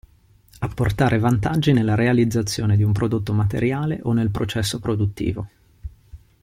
Apportare 0.61 1.19
vantaggi 1.19 1.73
nella 1.73 1.93
realizzazione 1.93 2.75
di 2.75 2.81
un 2.81 2.91
prodotto 2.91 3.33
materiale 3.33 3.99
o 4.01 4.13
nel 4.13 4.31
processo 4.31 4.79
produttivo. 4.79 5.47